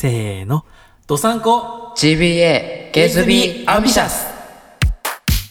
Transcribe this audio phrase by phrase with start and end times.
[0.00, 0.64] せーの。
[1.08, 4.28] 道産子 GBA Gays be ambitious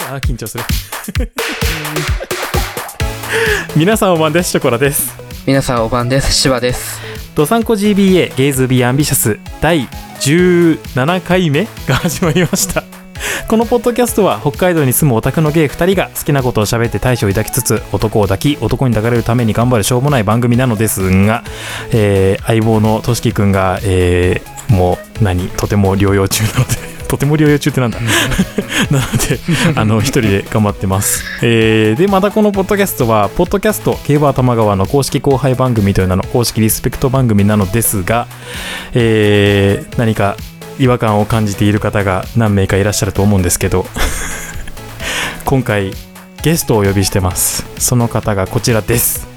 [0.09, 0.63] あー、緊張する。
[3.75, 4.51] 皆さんおばんです。
[4.51, 5.13] ショコラです。
[5.45, 7.01] 皆さんおばんです芝です
[7.35, 9.85] ドサンコ GBA ゲイズビーアンビシャス第
[10.21, 12.96] 17回目が始まりました。
[13.47, 21.43] このポッドキャストは北海道に住むオタクのゲイ2人が好きなことを喋って大志を抱きつつ男を抱き男に抱かれるために頑張るしょうもない番組なのですが、
[21.93, 27.99] えー相棒のとしきくんが、えーもう何とても療養中なのでとても療養中ってなんだ？
[28.91, 38.27] なのであの一人で頑張ってます、えーでまたこのポッドキャストはポッドキャスト競馬玉川の公式後輩番組という名の公式リスペクト番組なのですが、
[38.93, 40.35] えー何か
[40.79, 43.85] 違和感を感じている方が何名かいらっしゃると思うんですけど
[45.45, 45.91] 今回
[46.43, 47.65] ゲストをお呼びしてます。
[47.77, 49.27] その方がこちらです。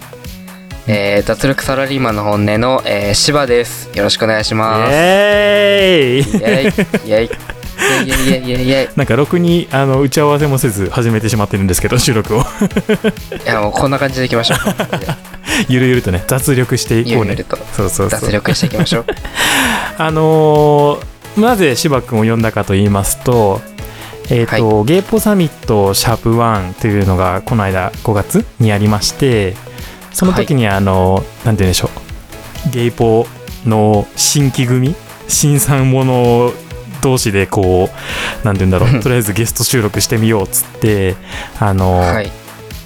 [0.87, 3.91] えー、脱力サラリーマンの本音の、えー、芝です。
[3.95, 4.91] よろしくお願いしイます。
[4.93, 6.31] エーイ。
[6.31, 6.65] イェイ。
[6.65, 7.25] イェイ。
[7.25, 8.85] イェイ。
[8.85, 12.41] イ なんかろくにあの打ち合わせもせず始めてしまってるんですけど 収録を。
[12.41, 12.45] い
[13.47, 14.59] やもうこんな感じでいきましょう。
[15.69, 17.15] ゆるゆるとね雑力していこうね。
[17.15, 18.21] ゆるゆるとそうそうそう。
[18.21, 19.07] 脱力していきましょう。
[19.97, 23.61] あのーなぜ芝君を呼んだかと言いますと,、
[24.31, 29.55] えーとゲイポサミットシャープ1というのがこの間5月にありまして
[30.13, 31.91] その時にあの、なんて言うんでしょ
[32.67, 32.71] う。
[32.71, 33.27] ゲイポ
[33.65, 34.95] の新規組
[35.29, 36.53] 新参者
[37.01, 37.89] 同士でこ
[38.43, 39.01] うなんて言うんだろう。
[39.01, 41.17] とりあえずゲスト収録してみようっつって
[41.59, 42.31] あのー、はい。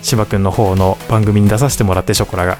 [0.02, 2.58] 芝君の方の番組に出させてもらってショコラが。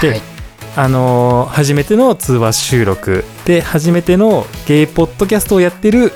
[0.00, 0.31] ではい
[0.74, 6.12] あのー初めての通話収録で初めてのゲイポッドキャストをやってる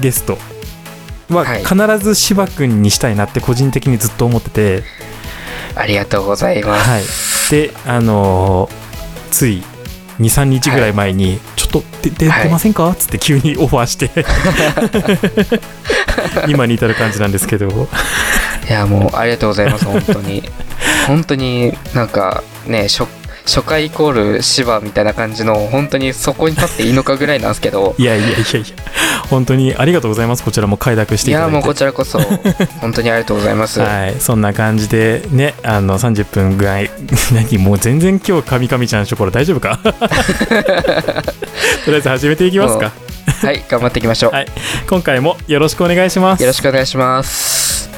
[0.00, 0.36] ゲスト
[1.30, 1.64] ははい。
[1.64, 4.82] 必ず芝君にしたいなって個人的にずっと思ってて、
[5.74, 9.62] ありがとうございます、はい、であのーつい
[10.20, 12.88] 23日ぐらい前に、ちょっと出ませんか？
[12.90, 14.10] っつって急にオファーして。
[16.46, 17.88] 今に至る感じなんですけど。
[18.68, 19.84] いやもうありがとうございます。
[19.84, 20.44] 本当に。
[21.08, 23.06] 本当になんかね初
[23.46, 27.94] 初回イコール芝みたいな感じの本当にそこに立っていいのかぐらいなんですけど。
[27.98, 28.64] いやいやいやいや
[29.28, 30.42] 本当にありがとうございます。
[30.42, 32.18] こちらも快諾していただいていやもうこちらこそ
[32.80, 36.90] 本当にありがとうございます、はい、そんな感じでね、あの30分ぐらい、
[37.32, 39.78] 何、もう全然今日、カミカミちゃん、ショコラ大丈夫か？
[39.84, 39.90] と
[41.90, 42.92] りあえず始めていきますか。
[43.26, 44.46] はい頑張っていきましょう、はい
[44.88, 46.42] 今回もよろしくお願いします。
[46.42, 47.90] よろしくお願いします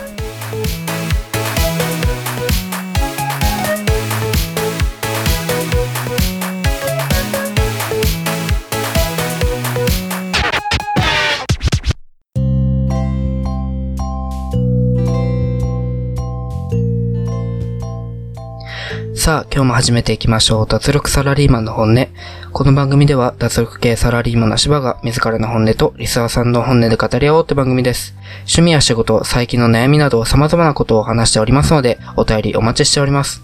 [19.26, 20.66] さあ、今日も始めていきましょう。
[20.68, 22.08] 脱力サラリーマンの本音。
[22.52, 28.14] この番組では、脱力系サラリーマンの芝が自らの本音とリスナーさんの本音で語り合おうって番組です。
[28.42, 33.42] 趣味や仕事、最近の悩みなど様々なことを話しておりますので、お便りお待ちしております。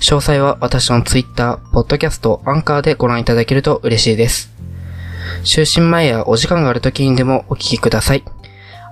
[0.00, 4.50] 詳細は私のツイッター、ポッドキャスト、アンカーでご覧いただけると嬉しいです。
[5.44, 8.24] 就寝前やお時間がある時にでもお聞きください。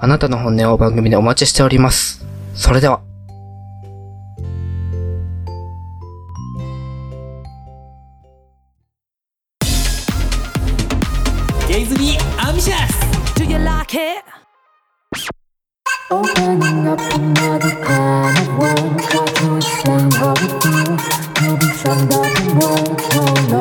[0.01, 2.25] あなたの本音を番組でお待ちしております。
[2.55, 3.08] それでは。
[11.69, 12.95] ゲイズビーアンビシャス
[13.39, 14.25] Do you like it?
[16.11, 21.69] Opening up another can of worms Try to explain how it feels To be
[22.41, 23.25] in words, no,
[23.59, 23.61] no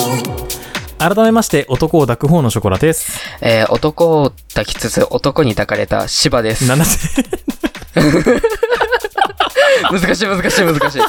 [0.98, 3.20] 改めまして、男を抱く方のショコラです。
[3.42, 6.66] えー、男を抱きつつ男に抱かれた芝です。
[6.66, 6.86] なんだ
[9.92, 11.02] 難しい難しい難しい。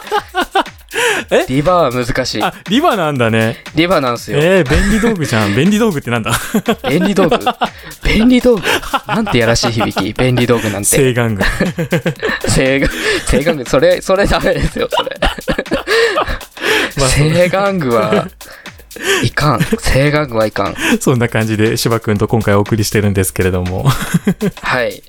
[1.30, 1.44] え？
[1.48, 2.42] リバーは難しい。
[2.42, 3.62] あ、リバなんだね。
[3.74, 4.38] リバーなんすよ。
[4.40, 5.54] えー、便利道具じゃん。
[5.56, 6.32] 便利道具ってなんだ？
[6.88, 7.38] 便利道具？
[8.04, 8.62] 便利道具？
[9.06, 10.14] なんてやらしい響き？
[10.14, 10.88] 便利道具なんて。
[10.88, 11.42] 正眼具。
[12.48, 12.88] 正眼、
[13.26, 15.16] 正眼具、それ、それダメですよ、それ。
[16.96, 18.26] まあ正眼具は、
[19.22, 19.60] いかん。
[19.80, 20.76] 正眼具はいかん。
[21.00, 23.86] そんな感じで、芝くんと今回お送りしてるんですけれども。
[24.62, 25.02] はい。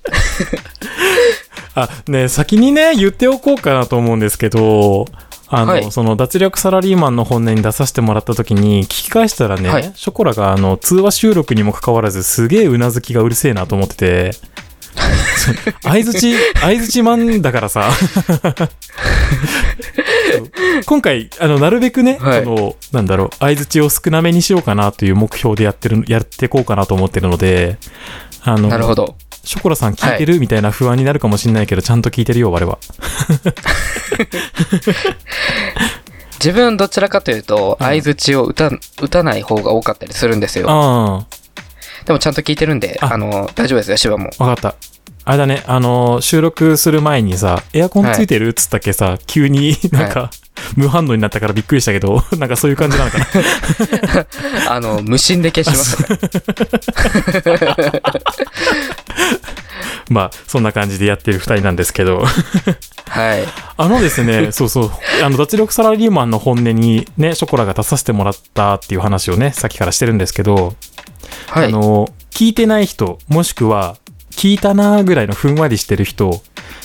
[1.75, 5.07] あ、ね先にね、言っておこうかなと思うんですけど、
[5.51, 14.31] あの、はいその脱力サラリーマンの本音に出させてもらった時に聞き返したらね、はいショコラがあの通話収録にもかかわらずすげえうなずきがうるせえなと思ってて、
[15.81, 17.89] 相づち、相づちマンだからさ。
[20.85, 27.77] 今回、あの、なるべくね、はいその、なんだろう、相づちを少なめにしようかなという目標でやってる、やっていこうかなと思ってるので、
[28.43, 29.15] あの、なるほど。
[29.49, 32.77] ショコラさん聞いてる、みたいな不安になるかもしれないけど、ちゃんと聞いてるよ、我は。
[36.37, 38.69] 自分どちらかというと、うん相づちを打た、
[39.01, 40.67] 打たない方が多かったりするんですよ。
[40.69, 41.25] あ
[42.05, 44.29] でもちゃんと聞いてるんで、ああの、大丈夫ですよ、芝も。
[44.37, 44.75] あ、わかった。
[45.25, 48.49] あれだね、あのー収録する前にさ、エアコンついてる？
[48.49, 50.29] っつったっけさ、急になんか、
[50.75, 53.25] 無反応になったからびっくりしたけど、 なんかそういう感じなのかな。
[54.75, 57.75] あの、無心で消しましたから。
[60.09, 62.23] まあ、そんな感じでやってる二人なんですけど。
[63.07, 63.43] はい。
[63.77, 64.91] あのですね、そうそう、
[65.23, 70.75] あの、脱力サラリーマンの本音にね、ショコラが出させてもらったっていう話をね、さっきからしてるんですけど、
[71.47, 71.67] はい。
[71.67, 73.97] あの、聞いてない人、もしくは、
[74.31, 76.41] 聞いたなーぐらいのふんわりしてる人、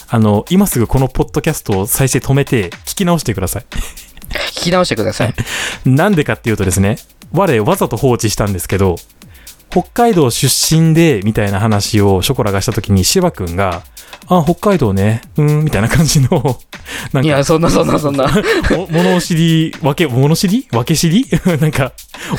[0.08, 3.64] あの、今すぐこのポッドキャストを再生止めて、聞き直してください。
[4.52, 5.34] 聞き直してください。
[5.84, 6.98] なんでかっていうとですね、
[7.32, 8.96] 我わざと放置したんですけど、
[9.74, 13.82] 北海道出身で、みたいな話をショコラがした時に、芝くんが、
[14.28, 16.28] あ、北海道ね、うーん、みたいな感じの、
[17.12, 18.24] なんかいや、、そんなそんなそんな。
[18.70, 20.68] も物知り、わけ、物知り？
[20.72, 21.26] わけ知り？
[21.60, 21.90] なんか、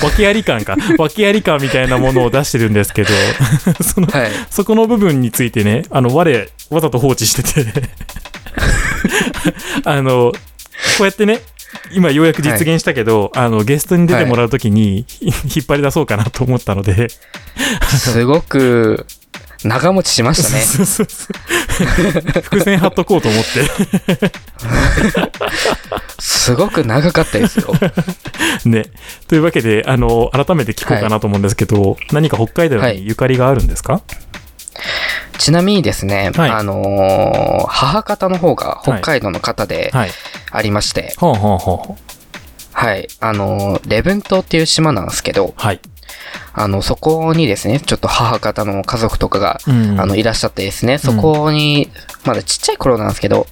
[0.01, 0.77] 訳あり感か。
[0.97, 3.09] 訳あり感みたいなものを出してるんですけど、
[3.83, 4.31] その、はい。
[4.49, 7.89] そこの部分についてね、あの、我、わざと放置してて、
[9.83, 10.33] あの、こ
[11.01, 11.41] うやってね、
[11.91, 17.09] 今ようやく実現したけど、あの、ゲストに出てもらうときに、引っ張り出そうかなと思ったので、
[17.87, 19.05] すごく、
[19.63, 20.61] 長持ちしましたね。
[20.61, 24.31] そうそうそう伏線貼っとこうと思って、
[26.19, 27.73] すごく長かったですよ。
[28.65, 28.85] ね。
[29.27, 34.01] というわけで、あの、改めて聞こうかなと思うんですけど、何か北海道にゆかりがあるんですか、
[35.37, 40.09] ちなみにですね、はいあのー母方の方が北海道の方ではい。
[40.51, 42.15] ありまして、ほうほうほうほう。
[42.71, 45.79] はい、あのー、礼文島っていう島なんですけど、はい。
[46.53, 51.89] あの、そこにですね、ちょっと母方の家族とかが、うんあの、いらっしゃってですね、そこに、
[52.25, 53.47] まだちっちゃい頃なんですけど、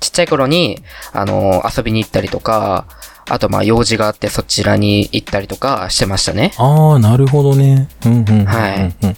[0.00, 0.82] ちっちゃい頃に、
[1.12, 2.86] あのー遊びに行ったりとか、
[3.30, 6.52] あとまあ用事があってそちらに行ったりとかしてましたね。
[6.56, 7.88] ああ、なるほどね。
[8.06, 8.46] うんうんうんうんうん。
[8.46, 9.16] はい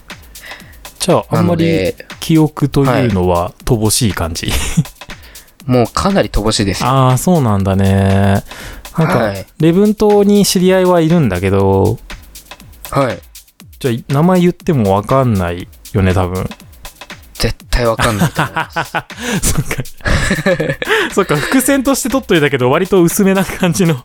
[1.01, 4.51] じゃあ、あなんまり記憶というのは乏しい感じ？
[5.65, 6.89] もうかなり乏しいですよ。
[6.89, 8.43] ああ、そうなんだね。
[8.97, 11.97] なんか、はい礼文島に知り合いはいるんだけど、
[12.91, 13.19] はい。
[13.79, 16.47] じゃあ、名前言ってもわかんないよね、多分。
[17.33, 18.91] 絶対わかんないと思います。
[19.41, 19.83] そっか。
[21.15, 24.03] そっか、伏線として取っといたけど、割と薄めな感じの。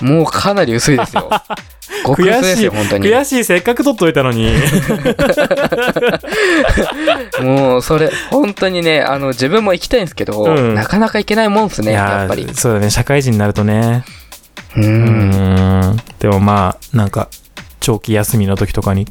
[0.00, 1.30] もうかなり薄いですよ。
[2.06, 3.08] 極薄悔しい、ですよ、本当に。
[3.08, 4.52] 悔しい、せっかく取っといたのに。
[7.42, 12.44] もう、それ、本当にね、あの、自分も行きたいんですけど、うんなかなか行けないもんですね、いやっぱり。
[12.44, 14.04] ーそうだね、社会人になるとね。
[14.76, 14.80] う。
[14.80, 15.96] うん。
[16.18, 17.28] でもまあ、なんか、
[17.80, 19.06] 長期休みの時とかに、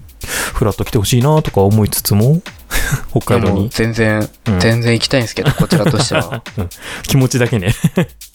[0.53, 2.41] フラッと来てほしいなとか思いつつも、
[3.11, 6.41] 北海道に全然、うん全然行きたいんですけど、こちらとしては。
[7.03, 7.73] 気持ちだけね。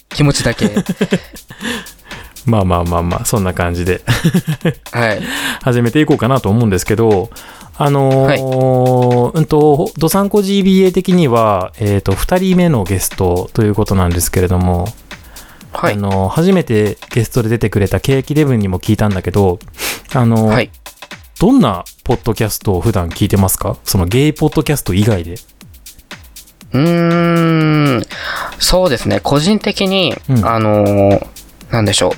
[0.08, 0.70] 気持ちだけ。
[2.47, 4.03] まあまあまあまあ、そんな感じで
[4.91, 5.21] はい。
[5.62, 7.31] 始めていこうかなと思うんですけど、
[7.77, 14.89] あのーうんと、ドサンコ GBA 的には、えっ、と、二人目のゲストということなんですけれども、
[15.73, 15.94] はい。
[15.94, 19.59] あのー初めてゲストで出てくれたケーキデブンにも聞いたんだけど、
[20.12, 20.71] あのーはい。
[21.41, 23.77] どんなポッドキャストを普段聞いてますか？
[23.85, 25.35] そのゲイポッドキャスト以外で。
[26.73, 28.03] うーん、
[28.59, 29.21] そうですね。
[29.21, 31.27] 個人的に、うんあのー
[31.71, 32.12] なんでしょう。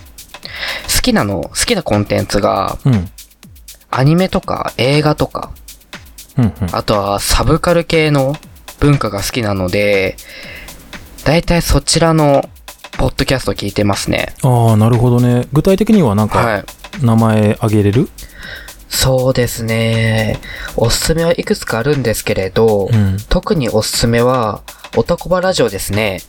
[0.94, 3.10] 好きなの、好きなコンテンツが、うん。
[3.90, 5.52] アニメとか映画とか、
[6.36, 6.52] うんうん。
[6.72, 8.34] あとはサブカル系の
[8.80, 10.16] 文化が好きなので、
[11.24, 12.48] だいたいそちらの
[12.98, 14.34] ポッドキャスト聞いてますね。
[14.42, 15.46] ああ、なるほどね。
[15.52, 16.64] 具体的にはなんか、はい。
[17.02, 18.08] 名前あげれる？
[18.88, 20.38] そうですね。
[20.76, 23.16] おすすめはいくつかあるんですけれど、うん。
[23.28, 24.62] 特におすすめは、
[24.96, 26.20] オタコバラジオですね。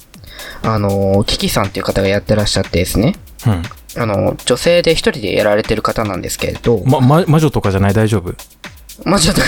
[0.63, 3.15] あの、キキさんっていう方がやってらっしゃってですね。
[3.45, 3.63] うん。
[4.01, 7.93] あの、女性で一人でやられてる方なんですけれど、ま、ま、魔女とかじゃない？
[7.93, 8.33] 大丈夫？
[9.03, 9.47] 魔女とか、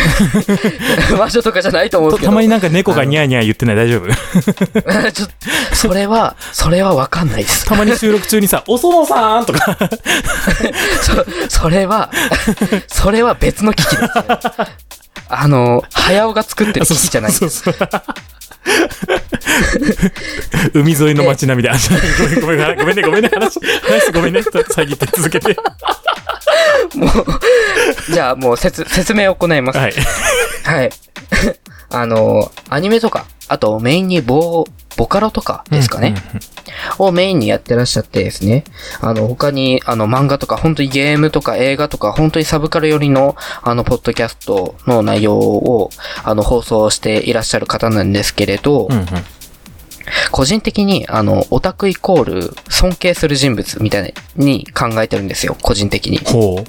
[1.18, 2.32] 魔女とかじゃないと思うんですけど。
[2.32, 3.76] たたまになんか猫がニャーニャー言ってない？
[3.78, 4.10] 大丈夫？
[5.12, 5.28] ちょ
[5.74, 7.66] それは、それはわかんないです。
[7.66, 9.78] たまに収録中にさ、 おそのさんとか。
[11.50, 12.12] そ、それは、
[12.88, 14.06] それは別の機器ですね。
[15.30, 17.64] あの、早尾が作ってる機器じゃないんです。
[17.64, 17.90] そうそう
[20.74, 21.76] 海沿いの街並みで、あ、
[22.42, 25.56] ごめんごめん、ごめんね、ごめんね、話、話ごめんね、遮って続けて。
[26.96, 29.80] もう、じゃあもう説、説明を行います。
[29.80, 29.94] はい。
[30.64, 30.92] はい。
[31.90, 36.16] あの、アニメとか、あとメインにボー、ボカロとかですかね。
[36.98, 38.64] をメインにやってらっしゃってですね。
[39.00, 45.92] あの、他に、あの、漫画とか、本当にゲームとか映画とか、本当にサブカル寄りの、あの、ポッドキャストの内容を、
[46.24, 49.06] あの、放送していらっしゃる方なんですけれど、うんうん。
[50.32, 56.20] 個人的に、あの、オタクイコール尊敬する人物みたいに考えてるんですよ、個人的に。
[56.20, 56.64] ほ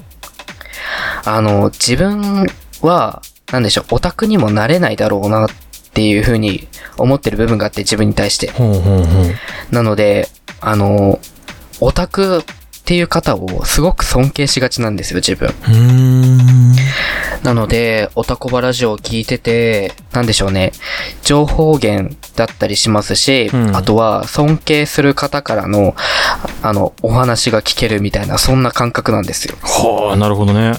[1.25, 2.45] あの、自分
[2.81, 5.49] は、なんでしょう、オタクにもなれないだろうなっ
[5.93, 8.51] ていう風に思ってる部分があって、自分に対してう。。
[8.51, 9.73] ほうほうほう。
[9.73, 10.27] なので、
[10.61, 11.19] あの、
[11.81, 12.43] オタクっ
[12.85, 15.49] ていう方をすごく尊敬しがちなんですよ、自分。
[15.49, 16.73] うーん。
[17.43, 20.71] なので、オタコバラジオを聞いてて、なんでしょうね、
[21.23, 25.95] 情報源だったりしますし、うんあとは尊敬する方からの、
[26.61, 29.55] あの、お話が聞けるみたいな、そんな感覚なんですよ。
[29.61, 30.73] はあ、なるほどね。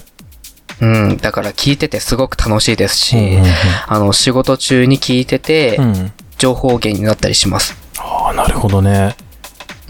[0.81, 3.45] うん、だから聞いててすごく楽しいですし、うんうんうん
[3.87, 6.13] あの、仕事中に聞いてて、うん。
[6.39, 7.77] 情報源になったりします。
[7.99, 9.15] ああ、なるほどね。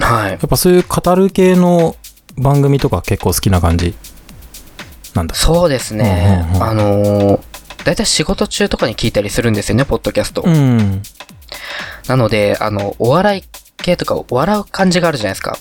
[0.00, 0.35] はいや。
[0.35, 1.94] っぱそういう語る系の
[2.37, 3.94] 番組とか結構好きな感じ？
[5.14, 5.35] なんだ？
[5.37, 6.44] そうですね。
[6.50, 7.40] うんうんうんあのー、
[7.85, 10.42] だいたい仕事中とかに聞いたりするんですよね、ポッドキャスト。
[10.44, 11.02] うん。
[12.09, 13.44] なので、あの、お笑い
[13.76, 15.56] 系とか笑う感じがあるじゃないですか。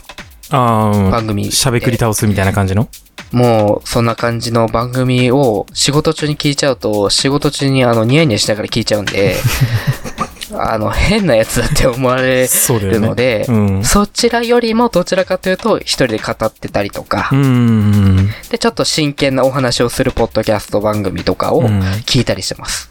[0.49, 1.11] ああ、うん。
[1.11, 1.51] 番組。
[1.51, 2.89] しゃべくり倒すみたいな感じの？
[3.31, 9.35] もう、そんな感じの番組を仕事中に聞いちゃうと、仕事中にあの、ニヤニヤしながら聞いちゃうんで、
[10.51, 12.47] あの、変なやつだって思われ。
[12.79, 13.83] るので、うん。
[13.83, 18.29] そちらよりもどちらかというと、一人で語ってたりとかう、ん。
[18.49, 22.89] で、ちょっと真剣なお話をするポッドキャスト番組とかをうん聞いたりしてます。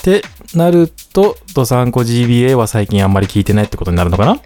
[0.00, 0.22] って
[0.54, 4.38] なると、ドサンコ GBA は最近あんまり聞いてないってことになるのかな？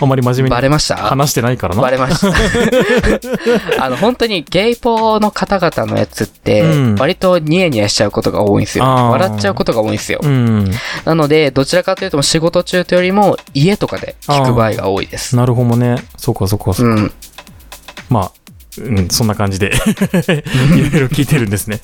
[0.00, 0.96] あんまり真面目にバレました？
[0.96, 1.82] 話してないからな。
[1.82, 2.28] バレました。
[3.84, 8.84] あの、本当にゲイポの方々のやつってうん、割とニヤニヤしちゃうことが多いんですよ。
[8.84, 10.20] 笑っちゃうことが多いんですよ。
[10.22, 10.70] うん。
[11.04, 15.36] なので、どちらかというと仕事中というよりも家とかで聞く場合が多いです。
[15.36, 15.96] なるほどね。
[16.16, 16.94] そうかそうかそうか。
[16.94, 17.12] うん。
[18.08, 18.32] まあ、
[18.80, 21.80] うん、そんな感じで、 いろいろ聞いてるんですね。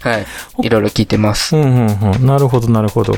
[0.00, 0.26] はい。
[0.66, 1.54] いろいろ聞いてます。
[1.56, 2.26] うんうんうん。
[2.26, 3.16] なるほどなるほど。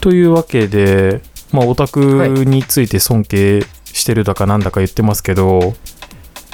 [0.00, 1.20] というわけで、
[1.52, 2.00] まあ、オタク
[2.46, 5.74] について尊敬してるだかなんだか言ってますけど、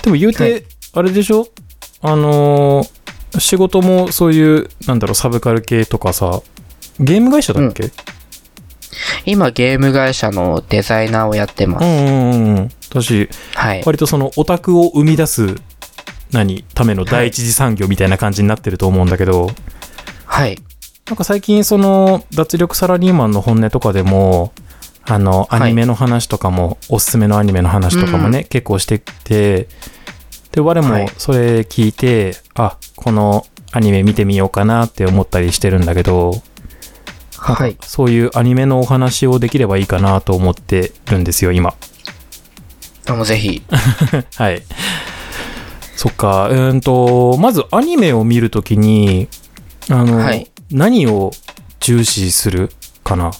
[0.02, 1.49] でも言うはて、あれでしょ？
[2.02, 2.99] あのー
[3.38, 6.40] 仕事もそういう、なんだろう、サブカル系とかさ、
[6.99, 7.90] ゲーム会社だっけ、
[9.26, 11.85] 今ゲーム会社のデザイナーをやってます。
[11.85, 12.71] うん、うんうんうん。
[12.88, 13.83] 私、はい。
[13.85, 15.57] 割とそのオタクを生み出す、
[16.33, 19.50] 何、ための第一次産業みたいな感じになってると思うんだけど、
[20.25, 20.59] はい。
[21.07, 24.55] なんか最近その脱力サラリーマンの本音とかでも、
[25.09, 29.69] あの、はいアニメの話とかも、おすすめのアニメの話とかもね、結構してて、
[30.53, 36.43] で、我もはいそれ聞いて、あ、このアニメ見てみようかなって思ったりしてるんだけど、
[37.37, 37.77] はい。
[37.83, 41.75] そういうアニメのお話をできればいいかなと思ってるんですよ、今。
[43.07, 43.62] あもうぜひ。
[44.37, 44.62] はい。
[45.97, 49.29] そっか、うーんと、まずアニメを見るときに、
[49.88, 51.31] あの、はい何を
[51.81, 52.71] 重視する
[53.03, 53.31] かな？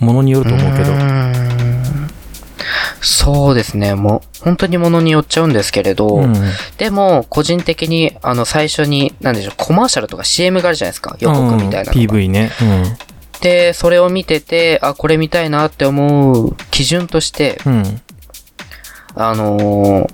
[0.00, 0.92] ものによると思うけど。
[3.02, 3.94] そうですね。
[3.94, 6.34] もう、本当にものによっちゃうんですけれど、うん
[6.76, 11.16] でも、個人的に、あの、最初に、なんでしょう、コマーシャルとか CM があるじゃないですか。
[11.20, 12.50] 予告みたいなうん PV ね。
[13.40, 17.72] で、それを見てて、あ、これ見たいなって思う基準として、うん。
[17.72, 18.00] うん。
[19.14, 20.10] あのー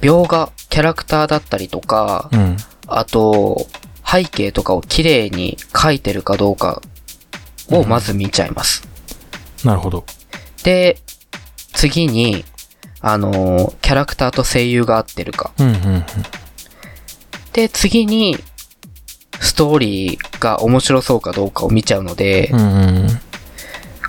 [0.00, 2.56] 描画、キャラクターだったりとか、うん。
[2.86, 3.66] あと、
[4.06, 6.82] 背景とかを綺麗に描いてるかどうか
[7.70, 8.86] をまず見ちゃいます。
[9.64, 10.04] なるほど。
[10.62, 10.98] で、
[11.72, 12.44] 次に、
[13.00, 15.52] あのーキャラクターと声優が合ってるか。
[15.58, 16.04] うんうんうん。
[17.52, 18.38] で、次に、
[19.40, 22.62] ストーリーが面白そうかどうかを見ちゃうので、うんう
[23.06, 23.20] ん。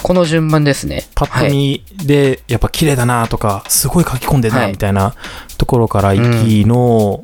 [0.01, 1.03] この順番ですね。
[1.15, 1.51] パッとはい。
[1.51, 5.15] 見で、やっぱ綺麗だなとか、すごい書き込んでないみたいな
[5.57, 7.21] ところから行きの、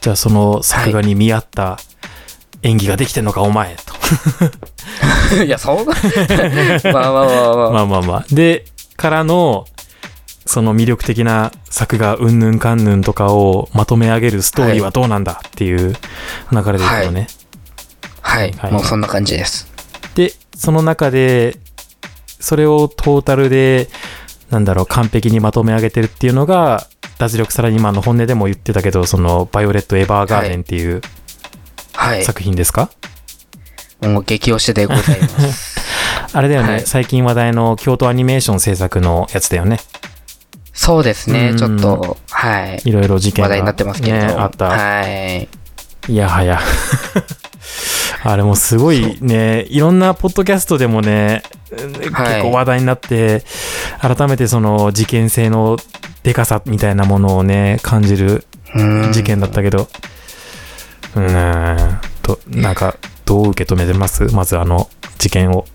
[0.00, 1.78] じゃあその作画に見合った
[2.62, 3.94] 演技ができてんのか、お前と。
[5.44, 5.96] いや、そう まあ
[6.92, 7.70] まあまあまあ。
[7.70, 8.24] まあまあまあ。
[8.30, 8.64] で、
[8.96, 9.66] からの、
[10.46, 15.94] その魅力的な作画、うんぬんかんぬんとかをまとめ上げるストーリーはどうなんだっていう
[16.52, 17.28] 流れでいくのね。
[18.20, 19.68] はい、はいもうそんな感じです。
[20.14, 21.56] で、その中で、
[22.40, 23.88] それをトータルで、
[24.50, 26.86] なんだろう、完璧にまとめ上げてるっていうのが、
[27.18, 31.00] 脱力サラリーマンの本音でも言ってたけど、その、バイオレット・エヴァーガーデンっていう
[31.94, 32.24] はい。
[32.24, 32.90] 作品ですか、
[34.08, 35.80] もう激推しでございます。
[36.32, 39.78] あれだよね、はい最近話題の京都アニメーション制作のやつだよね。
[40.72, 42.82] そうですね、うんちょっと、はい。
[42.84, 44.16] いろいろ事件が、話題になってますけど。
[44.16, 44.66] ね、あった。
[44.66, 45.48] はい。
[46.08, 46.60] いやはや。
[48.26, 53.44] あれもすごいね、いろんなポッドキャストでもね、結構話題になって、
[54.00, 55.76] 改めてその事件性の
[56.22, 59.88] でかさみたいなものをね、感じるうん事件だったけど、
[61.16, 64.24] うーん、と、なんか、どう受け止めてます？
[64.34, 64.88] まずあの
[65.18, 65.66] 事件を。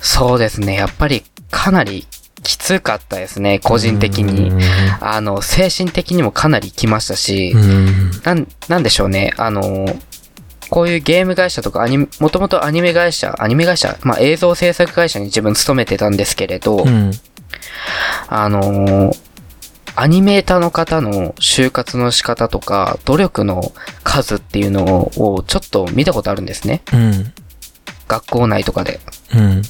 [0.00, 0.74] そうですね。
[0.74, 2.06] やっぱりかなり
[2.42, 3.58] きつかったですね。
[3.58, 4.52] 個人的に。
[5.00, 8.10] あの、精神的にもかなりきましたしう、ん。
[8.24, 9.34] なん、なんでしょうね。
[9.36, 9.86] あの、
[10.70, 17.10] こういうゲーム会社とかアニメ、もともとアニメ会社、アニメ会社、まあ映像制作会社に自分勤めてたんですけれど、うん。
[18.28, 19.12] あの
[20.00, 23.72] アニメーターの方の就活の仕方とか、努力の
[24.04, 26.82] 数っていうのをちょっと見たことあるんですね。
[26.92, 27.32] うん。
[28.06, 29.00] 学校内とかで。
[29.34, 29.62] うん。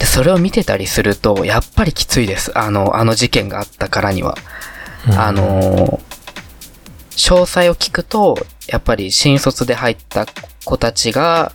[0.00, 2.58] で、それを見てたりすると、やっぱりきついです。
[2.58, 4.36] あの、あの事件があったからには。
[5.16, 6.00] あの
[7.12, 8.36] 詳細を聞くと、
[8.66, 10.26] やっぱり新卒で入った
[10.64, 11.52] 子たちが、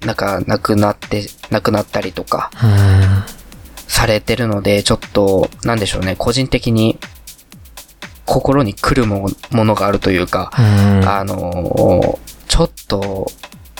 [0.00, 3.41] なんか亡くなって、亡くなったりとかうん。
[3.92, 6.98] されてるので、ちょっと、なんでしょうね、個人的に
[8.24, 11.06] 心に来るもものがあるというか、うん。
[11.06, 12.18] あの
[12.48, 13.30] ちょっと、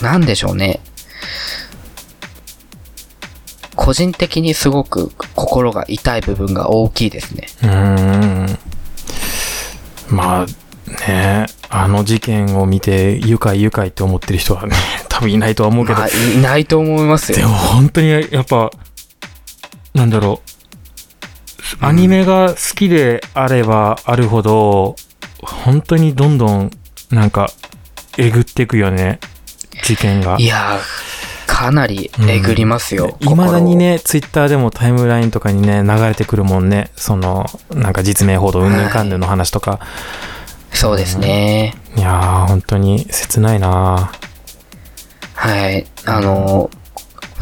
[0.03, 0.81] なんでしょうね。
[3.75, 7.47] 個人的にすごく心が痛い部分が大きいですね。
[7.63, 8.59] うーん
[10.15, 10.47] まあ
[11.09, 14.77] ねあの事件を見て愉快愉快って思ってる人はね
[15.09, 17.39] 多分いないとは思うけど、まあ、いないと思いますよ。
[17.39, 18.71] でも本当にやっぱ
[19.95, 20.41] なんだろ
[21.81, 24.97] うアニメが好きであればあるほど
[25.43, 26.71] 本当にどんどん
[27.11, 27.51] なんか
[28.19, 29.21] えぐっていくよね
[29.85, 30.81] 事件がいやー、
[31.47, 33.17] かなりえぐりますよ。
[33.21, 33.77] いまだに。
[33.77, 36.91] ね、ツイッターでもタイムラインとかにね、流れてくるもんね。
[36.97, 39.81] その、なんか実名報道、うんぬんかんぬんの話とか。
[40.73, 41.75] そうですね。
[41.97, 44.13] い、やー、本当に切ないな
[45.35, 45.87] はい。
[46.05, 46.71] あの、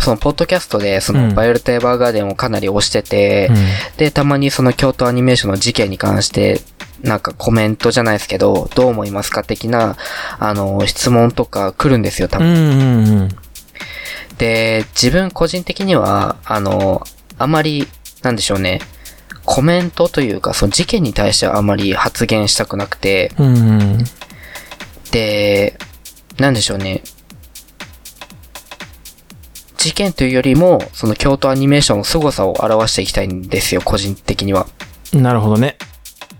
[0.00, 3.56] その、ポッドキャストで、そうんの、ヴァイオレット・エヴァーガーデンをかなり推してて、うん。
[3.96, 6.60] で、たまにその京都アニメーションの事件に関して、
[7.02, 9.96] なんかコメントじゃないですけど、どう思いますか的な、
[10.38, 12.48] あの、質問とか来るんですよ、多分。
[12.48, 13.28] うんうんうん。
[14.38, 17.06] で、自分個人的には、あの、
[17.38, 17.86] あまり、
[18.22, 18.80] なんでしょうね、
[19.44, 24.04] コメントというか、その事件に対してはあまり発言したくなくて、うんうん。
[25.10, 25.78] で、
[26.38, 27.02] なんでしょうね、
[29.80, 34.66] 事件というよりも、その京都アニメーションの凄さを表していきたいんですよ、個人的には。
[35.14, 35.78] なるほどね。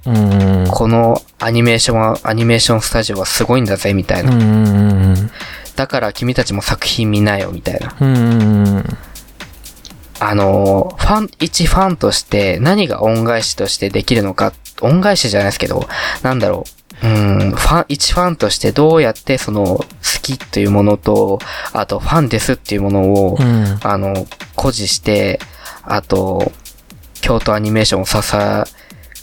[0.04, 0.66] うん。
[0.70, 4.32] このアニメーションは、アニメーションスタジオはすごいんだぜ、みたいな。
[4.32, 5.30] うん
[5.74, 7.96] だから君たちも作品見なよ、みたいな。
[7.98, 8.98] うん
[10.18, 15.88] あの、ファン、一ファンとして何が恩返しとしてできるのか、恩返しじゃないですけど、
[16.22, 16.79] なんだろう。
[17.02, 19.84] うん、ファン、一ファンとしてどうやってその好
[20.22, 21.38] きというものと、
[21.72, 23.78] あとファンですっていうものを、うん。
[23.82, 25.40] あの、誇示して、
[25.82, 26.52] あと、
[27.20, 28.64] 京都アニメーションを支え、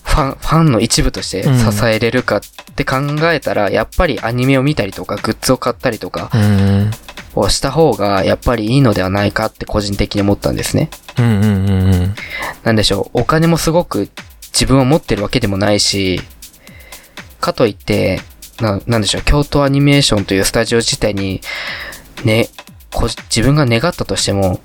[0.03, 1.49] ファン、ファンの一部として支
[1.85, 2.41] えれるかっ
[2.75, 2.95] て考
[3.31, 6.91] えたら、やっぱりアニメを見たりとか、グッズを買ったりとかうん。
[7.35, 10.89] をした方が、やっぱりいいのではないかって個人的に思ったんですね。
[11.19, 12.15] うんうんうんうん。
[12.63, 14.09] なんでしょう、お金もすごく
[14.53, 16.19] 自分は持ってるわけでもないし、
[17.39, 18.21] かといって、
[18.61, 21.41] な、なんでしょう、京都アニメーションというスタジオ自体に、
[22.23, 22.49] ね、
[22.93, 24.59] こ自分が願ったとしても、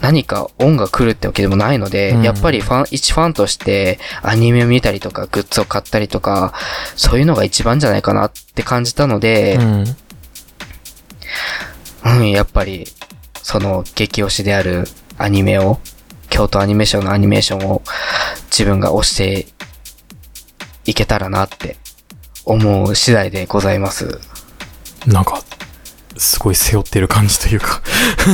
[0.00, 6.54] 何か恩が来るってわけでもないので、うんやっぱりファン、一ファンとしてアニメを見たりとか、グッズを買ったりとか、
[6.96, 9.84] そういうのが一番じゃないかなって感じたので、うん。
[12.02, 12.86] うん、やっぱり、
[13.42, 14.86] その激推しである
[15.18, 15.80] アニメを、
[16.30, 17.82] 京都アニメーションのアニメーションを
[18.50, 19.46] 自分が推して
[20.90, 21.76] いけたらなって
[22.44, 24.18] 思う次第でございます。
[25.06, 25.40] なんか、
[26.16, 27.80] すごい背負ってる感じというか。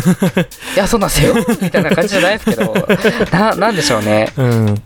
[0.74, 2.74] いや、そんな背負うみたいな感じじゃないですけど、
[3.30, 4.32] な、なんでしょうね。
[4.36, 4.82] うん。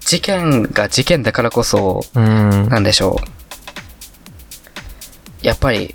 [0.00, 2.68] 事件が事件だからこそ、うん。
[2.68, 3.36] なんでしょう。
[5.46, 5.94] やっぱり、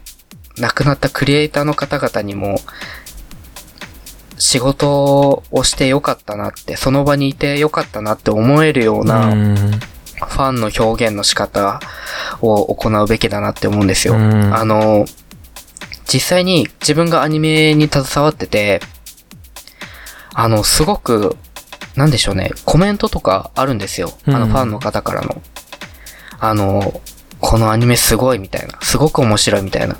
[0.58, 2.62] 亡くなったクリエイターの方々にも、
[4.38, 9.80] 仕事をしてよかったなって、その場にいてよかったなって思えるような、うん。
[10.28, 11.80] ファンの表現の仕方
[12.42, 14.16] を行うべきだなって思うんですよ。
[14.16, 15.06] うんあの、
[16.12, 18.82] 実際に自分がアニメに携わってて、
[20.34, 21.38] あの、すごく、
[21.96, 24.12] なんでしょうね、コメントとかあるんですよ。
[24.26, 25.42] あの、うんファンの方からの。
[26.40, 27.02] あの、
[27.40, 28.80] このアニメすごいみたいな。
[28.82, 29.98] すごく面白いみたいな。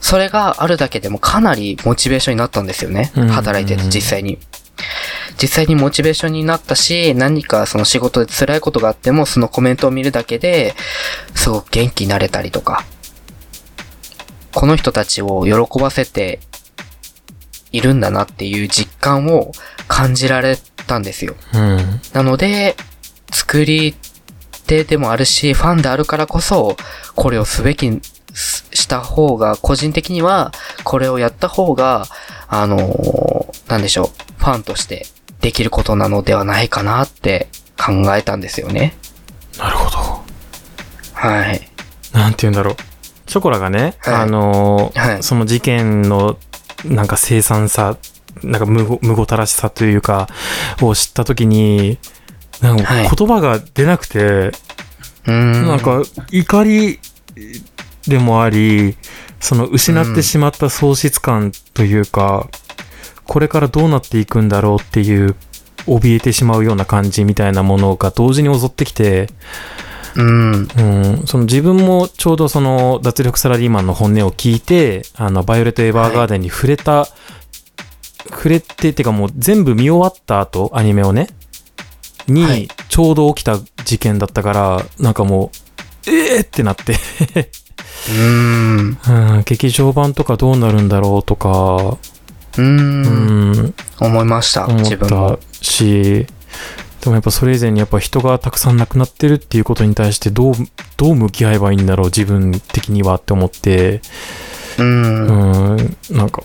[0.00, 3.12] それがあるだけでもかなりモチベーションになったんですよね。
[3.16, 4.38] うん働いてて実際に。
[5.40, 10.74] 実際にモチベーションになったし、何かその仕事で辛いことがあっても、そのコメントを見るだけで、
[11.34, 12.84] すごく元気になれたりとか、
[14.52, 16.40] この人たちを喜ばせて
[17.70, 19.52] いるんだなっていう実感を
[19.86, 21.36] 感じられたんですよ。
[21.54, 22.00] うん。
[22.12, 22.76] なので、
[23.32, 23.94] 作り
[24.66, 26.76] 手でもあるし、ファンであるからこそ、
[27.14, 28.00] これをすべき、
[28.34, 32.06] すした方が、個人的には、これをやった方が、
[32.48, 33.28] あのー
[33.68, 35.06] なんでしょう、ファンとして
[35.40, 38.96] できることなのではないかなって考えたんですよね。
[39.58, 39.98] なるほど。
[41.14, 41.68] はい。
[42.12, 42.76] なんて言うんだろう。
[43.30, 46.38] ショコラがね、はいあのーはいその事件の、
[46.84, 47.98] なんか凄惨さ、
[48.42, 50.28] なんか無ご無ごたらしさというか、
[50.80, 51.98] を知ったときに、
[52.60, 55.66] なんかはい言葉が出なくて、うーん。
[55.66, 57.00] なんか怒り
[58.06, 58.96] でもあり、
[59.40, 62.48] その失ってしまった喪失感というか、
[63.28, 65.36] これからどうなっていくんだろうっていう、
[65.86, 69.28] 怯えてしまうような感じみたいなものが同時に襲ってきて、
[70.16, 70.52] うん。
[70.54, 77.06] うん、その自分もちょうどその脱力サラリーマンの本音を聞いて、あの、バイオレット・エヴァーガーデンに触れた、
[78.30, 81.28] 触れて、てかもう全部見終わった後、アニメをね、
[82.26, 85.50] はにい、ちょうど起きた事件だったから、なんかも
[86.06, 88.98] う、えーってなって、うーん。
[89.36, 91.96] うん、劇場版とかどうなるんだろうとか、
[92.58, 94.66] うんん、思いました。
[94.66, 95.38] 思自分もっ。
[95.38, 96.26] たし、
[97.00, 100.54] でもやっぱそれ以前にやっぱ人がたくさん亡くなってるっていうことに対してどう、
[100.96, 104.02] どう向き合えばいいんだろう自分的にはって思って、
[104.78, 105.76] うん。
[105.76, 106.42] うん、なんか、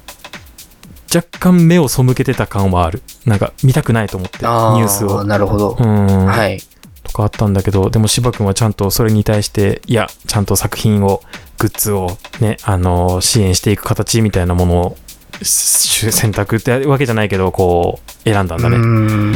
[1.14, 3.02] 若干目を背けてた感はある。
[3.26, 5.24] なんか見たくないと思って、ニあュースを。
[5.24, 5.78] なるほど。
[5.80, 6.60] うん、はい。
[7.04, 11.22] とかあったんだけど、でも芝君はちゃんとそれに対して、いや、ちゃんと作品を、
[11.60, 15.03] グッズをね、あの、支援していく形みたいなものを、し
[15.42, 18.78] 選択ってわけじゃないけど、こう、選んだんだね。
[18.78, 18.84] うー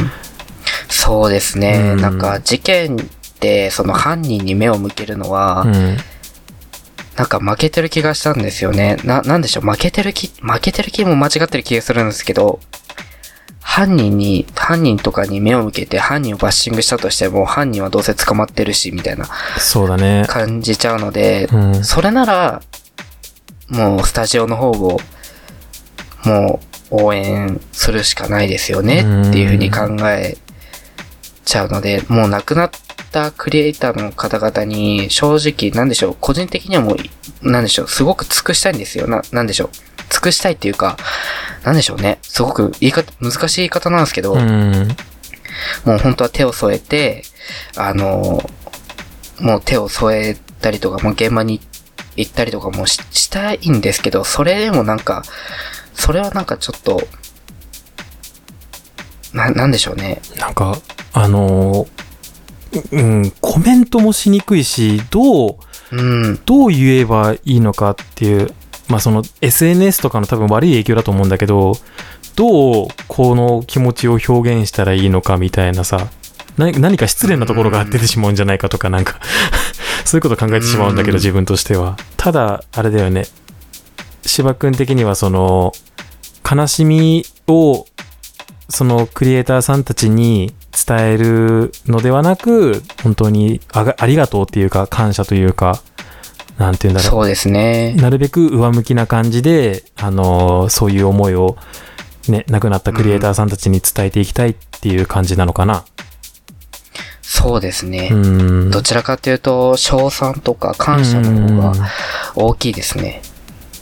[0.02, 0.10] ん
[0.88, 1.92] そうですね。
[1.94, 2.98] うんなんか事件っ
[3.40, 5.96] て、その犯人に目を向けるのは、うん。
[7.16, 8.96] なんか負けてる気がしたんですよね。
[9.04, 12.60] な、なんでしょう、負けてる気、負けてる気も間違ってる気がするんですけど、
[13.60, 20.24] 犯人に、犯人とかに目を向けて犯人をバッシングしたとしても、犯人はどうせ捕まってるし、みたいなそうだね。
[20.28, 21.84] 感じちゃうので、うん。
[21.84, 22.62] それなら、
[23.68, 25.00] もうスタジオの方を、
[26.24, 30.36] もう応援するしかないですよねっていうふうに考え
[31.44, 32.70] ちゃうので、もう亡くなっ
[33.10, 36.96] たクリエイターの方々に正直、なんでしょう、個人的にはも
[37.42, 39.06] う、なんでしょう、すごく尽くしたいんですよ。
[39.06, 39.70] な、なんでしょう。
[40.10, 40.96] 尽くしたいっていうか、
[41.64, 42.18] なんでしょうね。
[42.22, 44.88] すごく言い方、難しい言い方なんですけど、うん。
[45.84, 47.24] もう本当は手を添えて、
[47.76, 48.42] あの、
[49.40, 51.60] もう手を添えたりとか、もう現場に
[52.16, 55.22] 行ったりとかもししたいんですけど、それでもなんか、
[55.98, 57.02] それはなんかちょっと、
[59.34, 60.22] な、なんでしょうね。
[60.38, 60.78] なんか、
[61.12, 61.98] あのー
[62.92, 65.56] うん、コメントもしにくいし、どう、
[65.92, 65.96] う
[66.32, 68.54] ん、どう言えばいいのかっていう、
[68.88, 71.72] まあその SNS とかの多分悪い影響だと思うんだけど、
[72.36, 76.08] どうこの気持ちを表現したらいいのかみたいなさ、
[76.56, 79.20] 何何か失礼なところが出てしまうんじゃないかとかなんか、
[80.04, 81.96] そういうこと考えてしまうんだけどうん自分としては。
[82.16, 83.26] ただ、あれだよね、
[84.24, 85.72] 芝君的にはその、
[86.50, 87.86] 悲しみを、
[88.68, 90.54] そのクリエイターさんたちに
[90.86, 95.82] 伝えるのではなく、本当にあがありがとうっていうか、感謝というか、
[96.58, 97.10] なんて言うんだろう。
[97.10, 97.94] そうですね。
[97.94, 101.56] なるべく上向きな感じで、あのーそういう思いを、
[102.28, 105.84] ね、亡くなったクリエイターさんたちに伝えていきたいっていう感じなのかな。
[107.22, 108.16] そうですねう。
[108.66, 108.70] ん。
[108.70, 111.88] どちらかというと、賞賛とか感謝のうん方が
[112.34, 113.22] 大きいですね。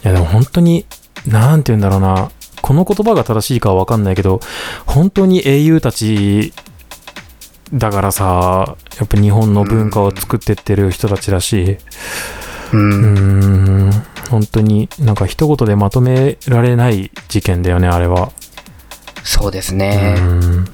[0.04, 0.84] いやでも本当に、
[1.26, 2.30] なんて言うんだろうな。
[2.66, 4.40] この言葉が正しいかはわかんないけど、
[4.86, 6.52] 本当に英雄たち
[7.72, 11.78] だからさ、やっぱ日本の文化を作ってってる人たちだし、
[12.72, 12.76] う。
[12.76, 13.92] うんん、
[14.30, 18.32] 本当になんか一言でまとめられない事件だよね、あれは。
[19.22, 20.14] そうですうね。
[20.14, 20.64] ん。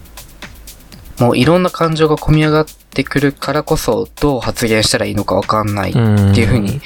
[1.19, 6.81] もういろんな感情が込み上がってくるからこそ、どう発言したらいいのかわかんないっうんていう風に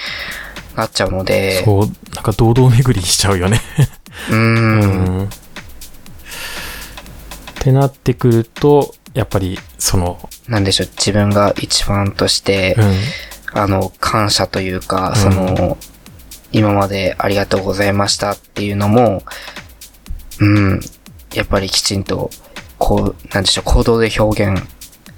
[0.75, 3.61] なっちゃうので、そう、なんか堂々巡りしちゃうよね。
[4.31, 5.18] うーん。
[5.22, 5.24] ん。
[5.24, 5.29] っ
[7.61, 12.85] てなってくると、やっぱり、その、なんでしょう、自分が一番としてう、
[13.59, 13.61] ん。
[13.61, 15.79] あの、感謝というか、うんその、
[16.52, 19.22] 今までありがとうございましたっていうのも、
[20.40, 20.81] うん、
[21.35, 22.31] やっぱりきちんと、
[22.79, 24.62] こう、なんでしょう、行動で表現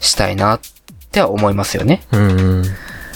[0.01, 0.61] したいなっ
[1.11, 2.03] ては思いますよね。
[2.13, 2.65] うん。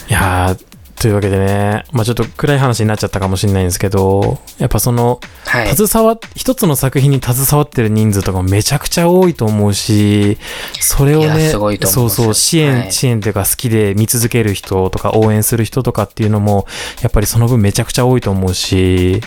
[0.09, 0.72] いやー、
[1.03, 5.77] というわけでね、まあちょっと暗い話になっちゃったかもしれないんですけど、やっぱその、はい。
[5.77, 10.39] 携わっ、一つの作品に携わってる人数とかもめちゃくちゃ多いと思うし、
[10.81, 16.69] それをね、そうそう、支援、はい支援というか好きで見続ける人とか応援する人とかっていうのも、
[17.01, 19.21] やっぱりその分めちゃくちゃ多いと思うし、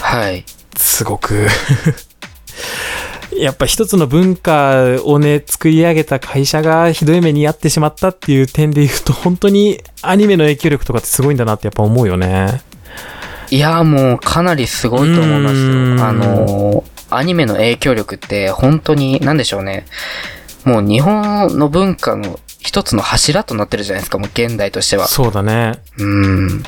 [0.00, 0.44] はい。
[0.76, 1.48] すごく
[3.38, 12.62] やっぱ一つの文化をね、作り上げた会社がひどい目に遭ってしまったっていう点で言うと、本当にアニメの影響力とかってすごいんだなってやっぱ思うよね。
[13.50, 16.06] いや、もうかなりすごいと思いますよ。
[16.06, 19.86] あの、アニメの影響力って本当に、なんでしょうね。
[20.64, 25.06] もう日本の文化の一つの柱となってるじゃないですか、もう現代としては。
[25.06, 25.74] そうだね。
[25.98, 26.62] うん。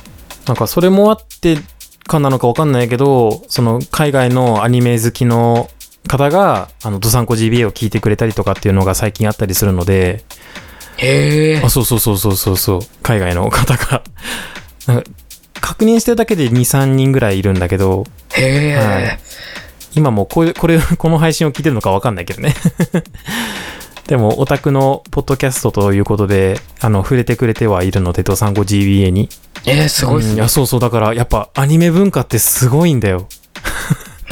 [0.46, 1.59] なんかそれもあって
[2.07, 5.70] かなのかわかんないけど、その海外のアニメ好きの
[6.09, 10.25] 方が、あの、ドサンコ GBA を聞いてくれたりとかっていうのが最近あったりするので、
[10.97, 11.71] へえあ、。
[11.71, 14.03] そうそうそうそうそうそう、海外の方が。
[14.87, 15.11] なんか
[15.61, 19.19] 確認してるだけで2、3人ぐらいいるんだけど、へえ、はい
[19.97, 22.55] 今もうこれ、これ、 この配信を聞いてるのかわかんないけどね。
[24.09, 29.31] でも、オタクのポッドキャストということで、あの、触れてくれてはいるので、ドサンコ GBA に。
[29.64, 30.49] えー、すごいっすねうんいや、。
[30.49, 33.29] そうそう、だから、やっぱアニメ文化ってすごいんだよ。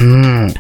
[0.02, 0.54] うん。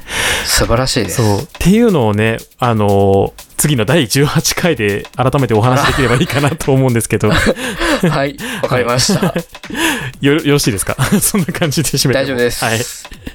[0.44, 1.16] 素晴らしいです。
[1.16, 1.38] そう。
[1.42, 7.34] っていうのをね、あのー次の第18回で改めてお話しできればいいかなと思うんですけど、よ、
[8.10, 9.32] はい、わかりました。
[10.20, 10.96] よろしいですか？
[11.22, 12.64] そんな感じで締めて大丈夫です。
[12.64, 12.80] はい。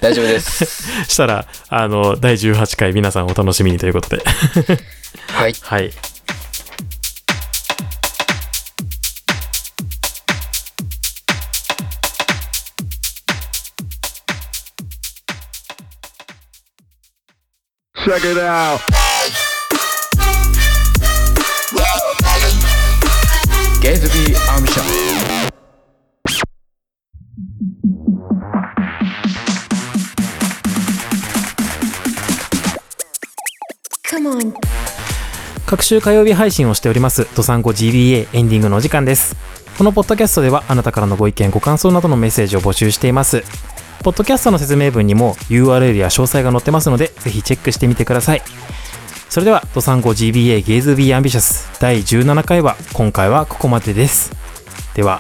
[0.01, 0.65] 大丈夫です。
[1.07, 4.21] したら、あの、第18回皆さんお楽しみにということで。
[5.29, 5.55] はい。
[5.61, 5.91] はい。
[18.07, 18.79] Check it out.
[23.81, 24.85] ゲイズビーアンビション。
[34.09, 34.53] Come on.
[35.65, 39.35] 各週火曜日配信をしております、ドサンコ GBA エンディングのお時間です。
[39.77, 43.43] このポッドキャストではあなたからのご意見、ご感想などのメッセージを募集しています。
[44.03, 48.41] ポッドキャストの説明文にも URL や詳細が載ってますので、ぜひチェックしてみてください。
[49.29, 54.31] それでは、ドサンコ GBA ゲイズビーアンビシャス第17回は、今回はここまでです。
[54.95, 55.19] では、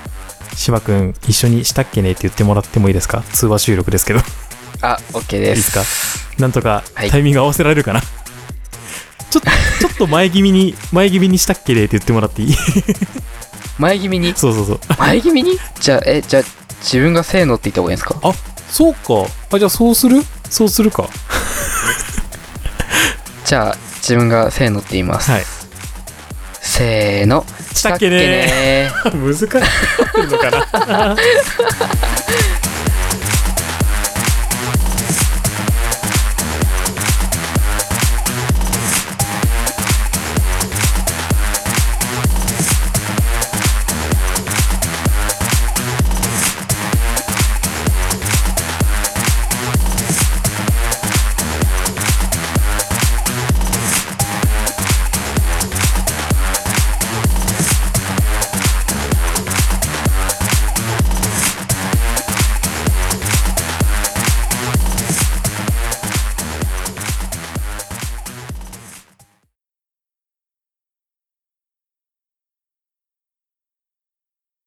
[0.55, 2.11] 芝くん、一緒にしたっけね？
[2.11, 3.23] って言ってもらってもいいですか？
[3.33, 4.19] 通話収録ですけど。
[4.19, 4.23] い
[4.81, 5.47] あ、OK いで。
[5.47, 6.41] ですすか？
[6.41, 8.07] なんとかはいタイミング合わせられるかな、ちょ
[9.39, 9.41] っと、
[9.81, 11.85] ちょっと前気味に、前気味にしたっけね？
[11.85, 12.55] って言ってもらっていい？
[13.77, 14.33] 前気味に？
[14.35, 14.79] そうそうそう。
[14.97, 15.57] 前気味に？
[15.81, 16.43] じゃあ、え、じゃあ、
[16.81, 18.15] 自分がせーのって言った方がいいんですか？
[18.23, 18.31] あ、
[18.69, 18.99] そうか。
[19.51, 20.23] あ、じゃあそうする？
[20.49, 21.07] そうするか。
[23.45, 25.31] じゃあ、自分がせーのって言います。
[25.31, 25.45] はい。
[26.61, 27.45] せーの。
[27.73, 29.45] したっけね 難しい。
[29.45, 29.51] 合っ
[30.11, 31.15] てるのかな